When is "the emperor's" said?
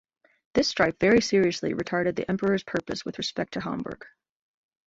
2.15-2.63